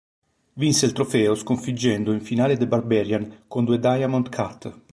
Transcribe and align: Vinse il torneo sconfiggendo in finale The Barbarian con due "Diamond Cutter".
Vinse 0.55 0.87
il 0.87 0.93
torneo 0.93 1.35
sconfiggendo 1.35 2.11
in 2.11 2.21
finale 2.21 2.57
The 2.57 2.65
Barbarian 2.67 3.43
con 3.47 3.65
due 3.65 3.77
"Diamond 3.77 4.35
Cutter". 4.35 4.79